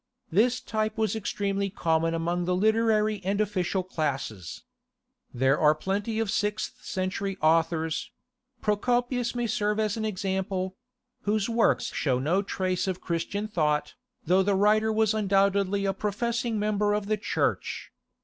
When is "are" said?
5.59-5.75